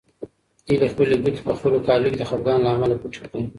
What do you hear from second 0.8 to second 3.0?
خپلې ګوتې په خپلو کالیو کې د خپګان له امله